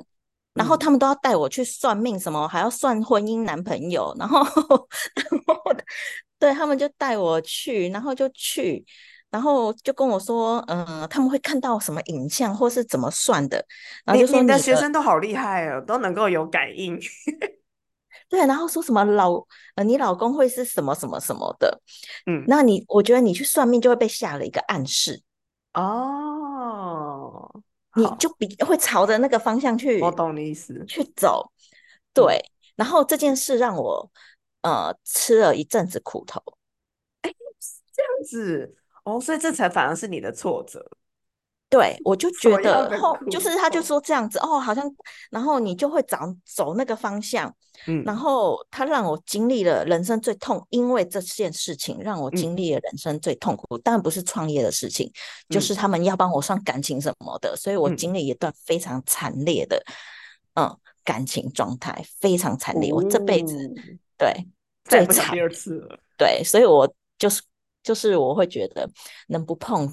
[0.53, 4.39] 然后嗯，他们都要带我去算命，什么还要算婚姻男朋友，然后
[5.15, 5.63] 然后
[6.41, 8.85] 对他们就带我去，然后就去，
[9.31, 13.65] 然后就跟我说，嗯、他们会看到什么影像或是怎么算的，
[14.05, 16.99] 然后就说你的学生都好厉害哦，都能够有感应。
[18.31, 21.83] 对，然后说什么老呃，你老公会是什么什么什么的，
[22.27, 25.21] 嗯，那你我觉得你去算命就会被下了一个暗示，
[25.75, 27.51] 哦，
[27.97, 30.85] 你就比会朝着那个方向去我懂你意思。
[30.87, 32.41] 去走，嗯，对，
[32.77, 34.11] 然后这件事让我
[34.63, 36.41] 呃吃了一阵子苦头。
[37.23, 37.35] 哎
[37.93, 40.89] 这样子哦，所以这才反而是你的挫折，
[41.71, 43.81] 对，我就觉得后就是他就。
[43.81, 44.89] 说这样子哦，好像
[45.31, 47.53] 然后你就会找走那个方向，
[48.05, 55.11] 然嗯后他让我经历了人生最痛，因为这件事情让我经嗯历了人生最痛苦，当然不是创业的事情，
[55.49, 59.83] 就是嗯他们要帮我算感情什么的，所以我经嗯，历一段非常惨烈的
[60.55, 63.75] 嗯感情状态，非常惨烈，我这辈子哦，
[64.19, 64.47] 对
[64.85, 65.99] 最惨第二次了。
[66.17, 66.87] 对，所以我
[67.19, 67.43] 就是
[67.83, 68.89] 就是我会觉得
[69.29, 69.93] 能不碰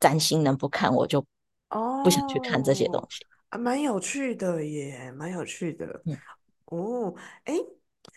[0.00, 1.24] 占星，能不看我就
[1.70, 3.24] 哦不想去看这些东哦，西。
[3.50, 6.02] 啊，蛮有趣的耶，蛮有趣的。
[6.04, 6.16] 嗯
[6.66, 7.54] 哦，哎，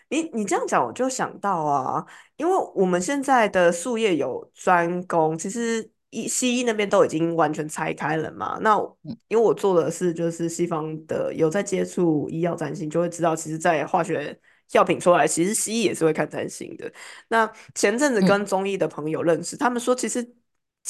[0.09, 2.03] 你你这样讲，我就想到啊，
[2.35, 8.57] 因为我们现在的术业有专攻，其实医西医那边都已经完全拆开了嘛。
[8.61, 14.35] 那嗯因为我做的是就是西方的，有在接触医药占星，就会知道，其实，在化学
[14.71, 16.91] 药品出来，其实西医也是会看占星的。
[17.27, 20.27] 那前阵子嗯，跟中医的朋友认识，他们说，其实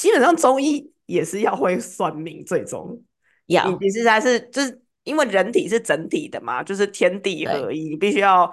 [0.00, 2.98] 基本上中医也是要会算命，最终。
[3.44, 8.50] 你要你实在是就是因为人体是整体的嘛，就是天地合一，你必须要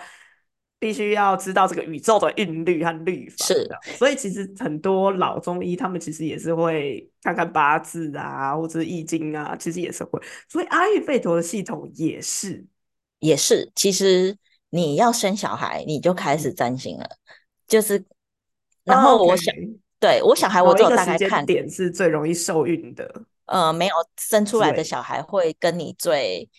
[0.78, 3.80] 必须要知道这个宇宙的韵律和律法，是样。
[3.98, 10.22] 所以其实很多老中医他们其实也是会看看八字啊，或者易经啊，其实也是会。
[10.50, 12.66] 所以阿育吠陀的系统也是，
[13.20, 13.72] 也是。
[13.74, 14.36] 其实
[14.70, 17.08] 你要生小孩，你就开始嗯，占星了，
[17.68, 18.04] 就是
[18.84, 19.56] 然哦后我想，
[20.00, 23.10] 对我小孩我某一只有个时间大概看，点是最容易受孕的，
[23.46, 26.50] 呃，没有生出来的，小孩会跟你最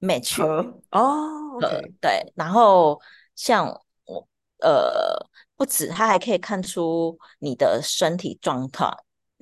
[0.00, 0.38] match。
[0.42, 1.58] 和哦
[2.00, 3.00] 对，然后
[3.36, 3.68] 像
[4.04, 4.26] 我，
[4.60, 5.26] 呃，
[5.56, 8.86] 不止，他还可以看出你的身体状态，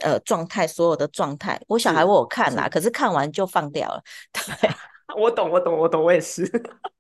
[0.01, 1.61] 呃，状态所有的状态。
[1.69, 4.03] 我小孩我有看啦，是，可是看完就放掉了。
[4.33, 4.71] 对
[5.17, 6.45] 我懂，我懂，我懂，我也是。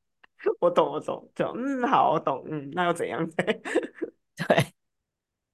[0.60, 3.28] 我懂，我懂，就嗯，好，我懂，嗯，那又怎样？
[3.36, 4.72] 对，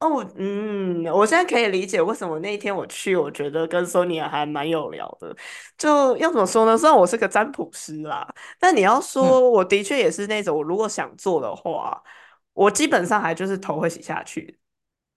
[0.05, 5.35] 哦，嗯，我现在可以理解为什么那一天我去，我觉得跟 Sonia 还蛮有聊的。
[5.79, 6.77] 就要怎么说呢？
[6.77, 8.27] 虽然我是个占卜师啦，
[8.59, 12.03] 但你要嗯说，我的确也是那种，我如果想做的话，
[12.53, 14.59] 我基本上还就是头会洗下去。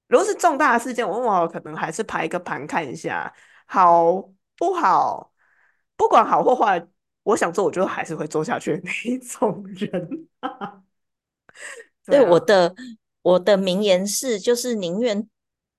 [0.08, 3.34] 如果是重大的事件，我我可能还是排一个盘看一下，
[3.66, 5.34] 好不好？
[5.98, 6.88] 不管好或坏，
[7.24, 10.28] 我想做，我就还是会做下去的那一种人。
[12.06, 12.74] 对对，我啊，的
[13.22, 15.28] 我的名言是，就是宁愿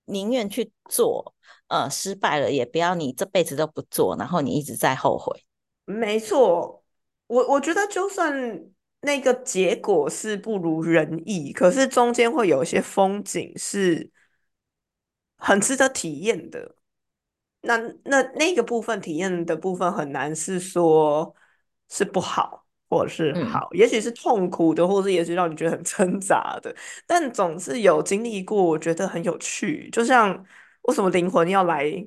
[0.06, 1.34] 宁愿去做，
[1.68, 5.44] 呃，失败了也不要你这辈子都不做，然后你一直在后悔。
[5.84, 6.82] 没错，
[7.26, 8.34] 我我觉得就算
[9.00, 14.10] 那个结果是不如人意，可是中间会有一些风景是
[15.38, 16.76] 很值得体验的。
[17.62, 21.34] 那那那个部分体验的部分很难是说
[21.88, 26.74] 是不好，或者是嗯，好，也许是痛苦的，或者也许让你觉得很挣扎的，
[27.06, 29.88] 但总是有经历过，我觉得很有趣。
[29.90, 30.44] 就像
[30.82, 32.06] 为什么灵魂要来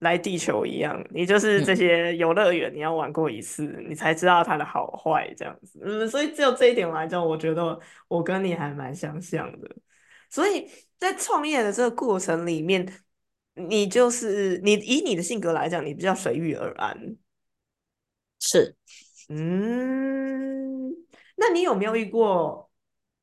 [0.00, 5.80] 来地球一样，你就是这嗯，些游乐园你要玩过一次，你才知道它的好坏这样子。
[5.82, 9.68] 嗯，所以只有这一点来讲，我觉得我跟你还蛮相像的。
[10.28, 12.86] 所以在创业的这个过程里面，
[13.54, 17.16] 你就是你以你的性格来讲，你比较随遇而安。
[18.38, 18.76] 是。
[19.28, 20.90] 嗯，
[21.36, 22.70] 那你有没有遇过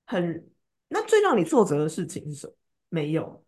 [0.06, 0.50] 很，
[0.90, 2.54] 那最让你挫折的事情是什么？
[2.90, 3.44] 没有。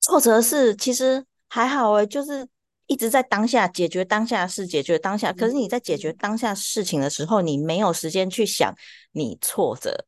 [0.00, 2.46] 挫折是其实还好诶，就是
[2.86, 5.32] 一直在当下解决当下的事，解决当下。
[5.32, 8.72] 可是你在解决嗯，当下事情的时候，你没有时间去想
[9.12, 10.06] 你挫折，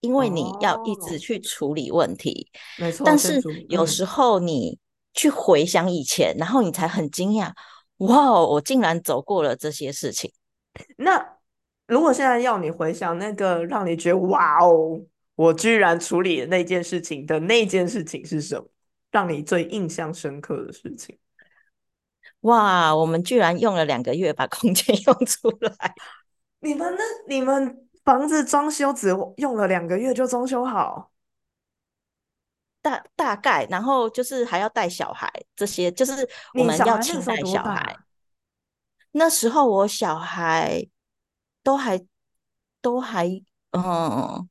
[0.00, 2.50] 因为你要一直哦，去处理问题。
[2.78, 3.40] 没错，但是。
[3.68, 4.78] 有时嗯，候你
[5.14, 7.52] 去回想以前，然后你才很惊讶，
[7.98, 10.32] 哇哦，我竟然走过了这些事情。
[10.98, 11.38] 那
[11.86, 15.00] 如果现在要你回想那个让你觉得哇哦，
[15.34, 18.68] 我居然处理了那件事情的那件事情是什么？
[19.10, 21.18] 让你最印象深刻的事情？
[22.40, 25.94] 哇，我们居然用了两个月把空间 用出来。
[26.60, 31.10] 你们那你们房子装修只用了两个月就装修好？
[32.86, 36.12] 大大概，然后就是还要带小孩，这些就是
[36.54, 37.96] 我们要亲带小孩。
[39.10, 40.86] 那时候我小孩
[41.64, 42.00] 都还
[42.80, 43.26] 都还
[43.72, 44.48] 嗯，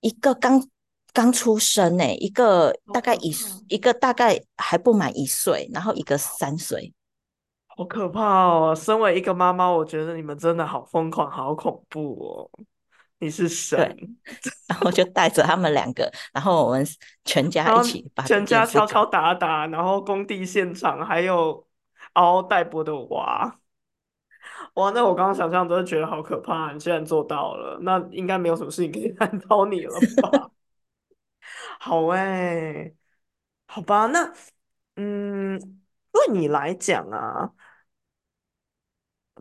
[0.00, 0.68] 一个刚
[1.12, 3.32] 刚出生呢，一个大概一
[3.68, 6.92] 一个大概还不满一岁，然后一个三岁，
[7.68, 8.74] 好可怕哦！
[8.74, 12.50] 身为一个妈妈，我觉得你们真的好疯狂，好恐怖哦！
[13.20, 13.78] 你是神，
[14.66, 16.84] 然后就带着他们两个，然后我们
[17.24, 21.66] 全家一起把全家敲敲打打，然后工地现场还有
[22.14, 23.60] 嗷嗷待哺的娃。
[24.74, 30.50] 哇，那我刚刚想象都是觉得好可怕，你竟然做到了，那应该没有什么事情可以 难倒你了吧？
[31.78, 32.92] 好哎，
[33.66, 34.32] 好吧，那
[34.96, 35.58] 嗯，
[36.12, 37.52] 对你来讲啊，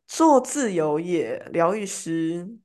[0.07, 2.57] 做自由业疗愈师，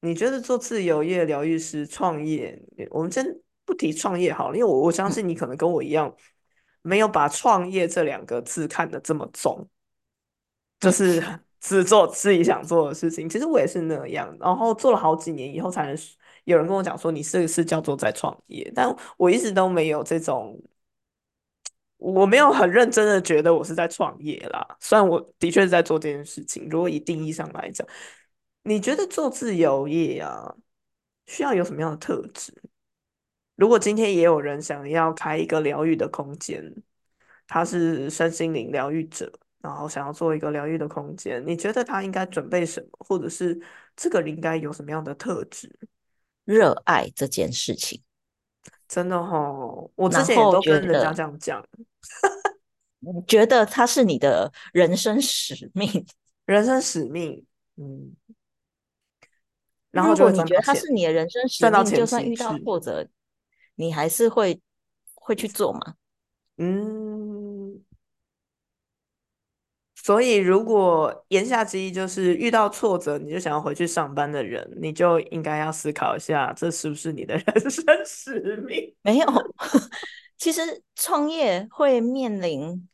[0.00, 2.58] 你觉得做自由业疗愈师创业，
[2.90, 3.24] 我们先
[3.64, 6.14] 不提创业好了，因为我我相信你可能跟我一样，
[6.82, 9.68] 没有把创业这两个字看得这么重，
[10.80, 11.22] 就是。
[11.58, 14.32] 只做自己想做的事情，其实我也是那样。
[14.38, 15.98] 然后做了好几年以后，才能
[16.44, 20.56] 有人跟我讲说：“你是不是叫做在创业？”但我一直都没有这种，
[21.96, 24.76] 我没有很认真的觉得我是在创业啦。
[24.78, 27.84] 虽然我的确是在做这件事情，如果以定义上来讲，
[28.66, 30.54] 你觉得做自由业啊，
[31.26, 32.52] 需要有什么样的特质？
[33.54, 36.74] 如果今天也有人想要开一个疗愈的空间，
[37.46, 39.32] 他是身心灵疗愈者。
[39.62, 43.60] 然后想要做一个疗愈的空间，你觉得他应该准备什么，或者是
[43.96, 45.76] 这个应该有什么样的特质？
[46.44, 48.00] 热爱这件事情，
[48.86, 51.66] 真的哦，我之前也都跟人家这样讲。
[53.00, 56.06] 你觉得他是你的人生使命？
[56.44, 57.44] 人生使命，
[57.76, 58.14] 嗯。
[59.90, 63.06] 然后如果你觉得他是你的人生使命，就算遇到挫折，
[63.76, 64.60] 你还是会
[65.14, 65.94] 会去做吗？
[66.56, 67.82] 嗯。
[69.94, 78.94] 所以，如果言下之意就是遇到挫折你就想要回去上班的人，你就应该要思考一下，这是不是你的人生使命？
[79.02, 79.26] 没有，
[80.38, 80.60] 其实
[80.94, 82.88] 创业会面临，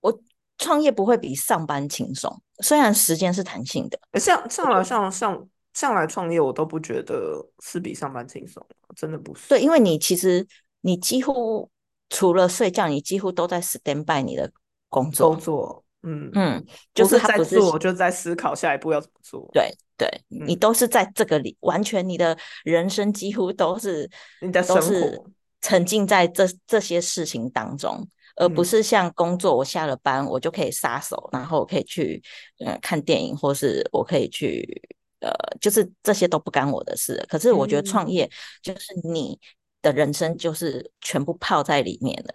[0.00, 0.20] 我
[0.58, 3.96] 创业不会比上班轻松，虽然时间是弹性的。
[4.18, 8.60] 像上了上上上来创业，我都不觉得是比上班轻松，
[8.96, 9.48] 真的不是。
[9.48, 10.44] 对，因为你其实
[10.80, 11.70] 你几乎
[12.10, 14.50] 除了睡觉，你几乎都在 stand by 你的。
[14.88, 19.50] 工作，工作，嗯嗯，就是在做，就在思考下一步要怎么做。
[19.52, 24.08] 对对，你都是在这个里，完全你的人生几乎都是
[24.40, 25.26] 你的生活
[25.60, 32.22] 沉浸在这这些事情当中，而不是像工作，我下了班我就可以撒手，然后我可以去
[32.64, 34.80] 呃看电影，或是我可以去
[35.20, 37.24] 呃，就是这些都不干我的事。
[37.28, 38.30] 可是我觉得创业
[38.62, 39.38] 就是你
[39.82, 42.34] 的人生就是全部泡在里面了。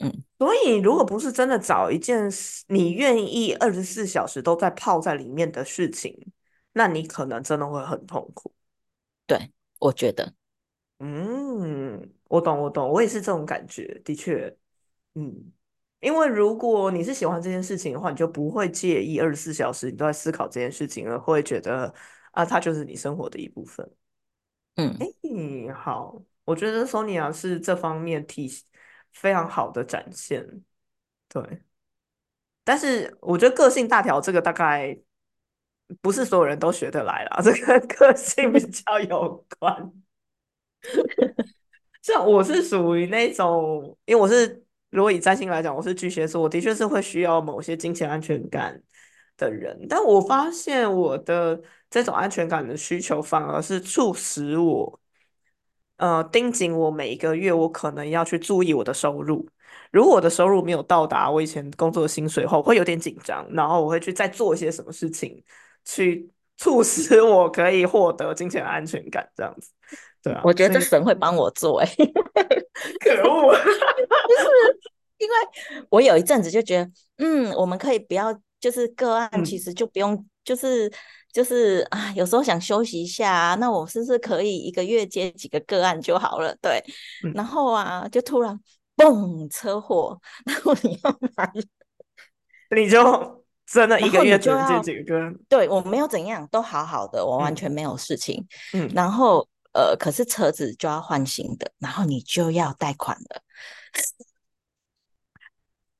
[0.00, 2.30] 嗯，所以如果不是真的找一件
[2.68, 6.14] 你愿意二十四小时都在泡在里面的事情，
[6.74, 8.52] 那你可能真的会很痛苦。
[9.26, 10.34] 对，我觉得，
[10.98, 14.54] 嗯，我懂，我懂，我也是这种感觉，的确，
[15.14, 15.50] 嗯，
[16.00, 21.92] 因为如果你是喜欢这件事情的话，你就不会介意二十四小时你都在思考这件事情，而会觉得
[22.32, 23.90] 啊，它就是你生活的一部分。
[24.76, 28.50] 嗯，哎，好，我觉得 Sonia 是这方面体。
[29.12, 30.46] 非常好的展现，
[31.26, 31.62] 对。
[32.62, 34.94] 但是我觉得个性大条这个大概
[36.02, 39.90] 不是所有人都学得来啦， 这个个性比较有关。
[42.02, 48.80] 像我是属于那种，因为我是如果以占星来讲，我是巨蟹座，我的确是会需要某些金钱安全感
[49.36, 49.86] 的人。
[49.88, 55.00] 但我发现我的这种安全感的需求，反而是促使我。
[55.96, 59.48] 呃，盯紧我每一个月，我可能要去注意我的收入。
[59.90, 65.42] 如果我的收入没有到达我以前工作的薪水后，会有点紧张，然后我会去再做一些什么事情，
[65.86, 69.70] 去促使我可以获得金钱安全感，这样子。
[70.26, 71.86] 对啊，我觉得神会帮我做，哎，
[73.00, 74.80] 可恶， 就是
[75.18, 75.34] 因为
[75.88, 80.92] 我有一阵子就觉得，嗯，我们可以不要，就是个案，其实就不用，就是。
[81.32, 86.56] 就是啊，有时候想休息一下啊，那我是不是可以一个月接几个个案就好了？
[86.62, 86.82] 对，
[87.34, 88.58] 然后啊，就突然
[88.96, 91.52] 嘣车祸， 然后你要买，
[92.74, 95.30] 你就真的一个月只能见就要几个？
[95.46, 98.42] 对我没有怎样，都好好的，我完嗯全没有事情。
[98.72, 99.46] 嗯，然后
[99.76, 103.42] 呃，可是车子就要换新的，然后你就要贷款了。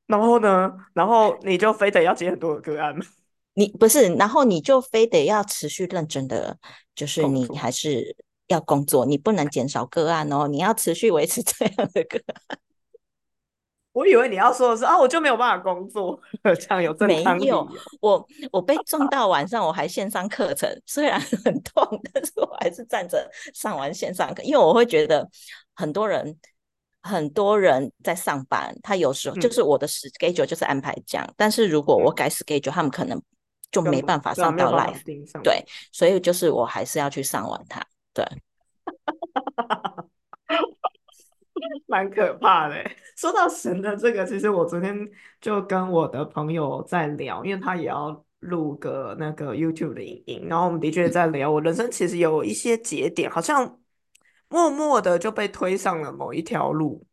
[0.07, 3.05] 然后呢，然后你就非得要接很多的个案吗？
[3.53, 6.59] 你不是，然后你就非得要持续认真的，
[6.95, 8.17] 就是你还是
[8.47, 12.19] 要工作，你不能减少个案哦，你要持续维持这样的个
[12.49, 12.59] 案。
[13.97, 17.67] 我以为你要说的是啊，我就没有办法工作，这样有正没有，
[18.01, 18.23] 我
[18.53, 21.83] 我被撞到晚上，我还线上课程，虽然很痛，
[22.13, 25.27] 但是我还是站着上完线上课，因为我会觉得
[25.75, 26.39] 很多人
[27.01, 33.19] 很多人在上班，他有时候就嗯是我的 schedule 就是安排这样，但是如果我嗯，改 schedule，他们可能
[33.71, 35.03] 就没办法上到 live。
[35.43, 37.83] 对，所以就是我还是要去上完它，
[38.13, 38.23] 对。
[41.87, 42.97] 蛮可怕的欸。
[43.17, 44.97] 说到神的这个，其实我昨天
[45.41, 53.81] 就跟我的朋友在聊，因为他也要录个那个 YouTube 的影音，然后我们的确在聊，我人生其实有一些节点，好像
[54.49, 57.07] 默默的就被推上了某一条路。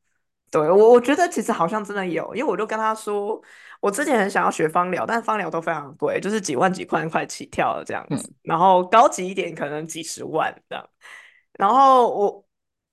[0.51, 3.41] 对，我我觉得其实好像真的有，因为我就跟他说，
[3.81, 10.89] 我之前很想要学芳疗，但芳疗都非常贵，就是几万几块块起跳的这样子，嗯，然后高级一点可能几十万这样。
[11.53, 12.45] 然后我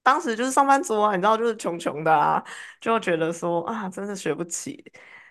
[0.02, 2.42] 当时就是上班族啊，你知道，就是穷穷的啊，
[2.80, 4.82] 就觉得说啊，真的学不起。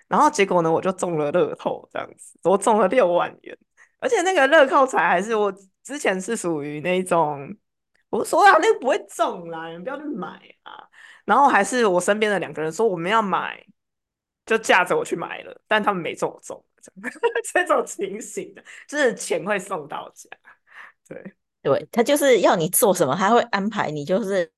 [0.07, 3.57] 然后结果呢，我就中了乐透这样子，我中了六万元，
[3.99, 5.53] 而且那个乐透彩还是我
[5.84, 7.55] 之前是属于那种，
[8.09, 10.28] 我说啊，那个不会中啦，你们不要去买
[10.63, 10.88] 啊。
[11.26, 13.63] 然后还是我身边的两个人说我们要买，
[14.47, 17.13] 就架着我去买了，但他们没中我中，这样
[17.53, 20.28] 这种情形的，就是钱会送到家。
[21.07, 21.34] 对，
[21.70, 24.51] 对，他就是要你做什么，他会安排你，就是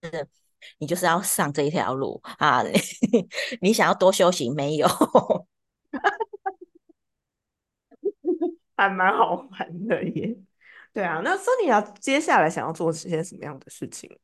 [0.78, 2.64] 你就是要上这一条路啊。
[2.64, 2.72] 你
[3.62, 4.88] 你想要多休息没有？
[8.78, 10.36] 还蛮好玩的耶。
[10.94, 14.18] 对啊，那 Sonia 接下来想要做些什么样的事情？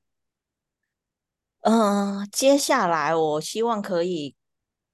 [1.62, 4.34] 嗯、接下来我希望可以，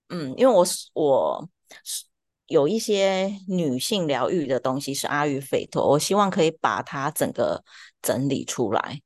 [0.09, 1.47] 嗯，因为我是我
[1.83, 2.05] 是
[2.53, 7.63] 有一些女性疗愈的东西是阿育吠陀，我希望可以把它整个
[7.99, 9.01] 整理出来。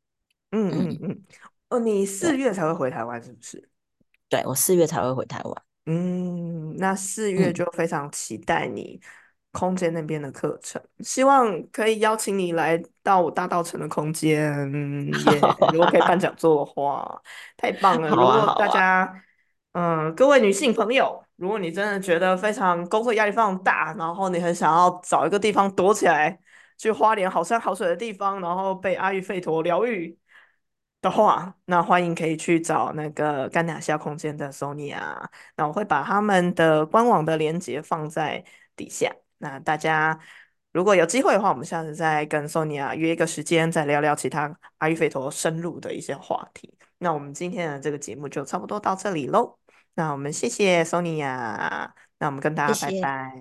[0.52, 1.24] 嗯嗯，嗯嗯，
[1.70, 3.70] 哦，你四，月才会回台湾是不是？
[4.28, 5.64] 对，我四月才会回台湾。
[5.86, 9.00] 嗯，那四月嗯，就非常期待你
[9.54, 14.52] 空间那边的课程，希望可以邀请你来到我大道城的空间，
[15.32, 15.40] 也
[15.72, 17.22] 如果可以办讲座的话，
[17.56, 18.10] 太棒了。
[18.10, 19.24] 啊，如果大家，
[19.78, 26.40] 嗯，各位女性朋友，如果你真的觉得非常工作压力非常大，然后你很想要找一个地方躲起来，
[26.80, 30.18] 去花莲好山好水的地方，然后被阿育吠陀疗愈。
[31.00, 35.00] 的话，那欢迎可以去找那个甘纳夏空间的 Sonia，
[35.56, 38.44] 那我会把他们的官网的链接放在
[38.76, 39.12] 底下。
[39.38, 40.20] 那大家
[40.74, 46.74] 如果有机会的话，我们下次再跟 Sonia 约一个时间，再聊聊其他阿育吠陀深入的一些话题。
[46.98, 49.60] 那我们今天的这个节目就差不多到这里喽。
[49.98, 53.32] 那我们谢谢 Sonia，那我们跟大家拜拜。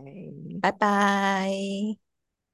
[0.60, 2.05] 拜拜。